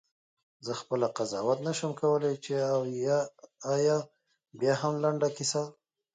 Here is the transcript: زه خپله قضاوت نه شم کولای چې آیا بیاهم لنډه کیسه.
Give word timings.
زه 0.65 0.73
خپله 0.81 1.07
قضاوت 1.17 1.59
نه 1.67 1.73
شم 1.77 1.91
کولای 2.01 2.35
چې 2.45 2.51
آیا 3.75 3.97
بیاهم 4.59 4.93
لنډه 5.03 5.27
کیسه. 5.37 5.63